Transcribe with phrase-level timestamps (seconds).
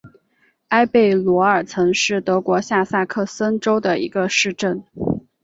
[0.69, 4.83] 埃贝罗尔岑是德国下萨克森州的一个市镇。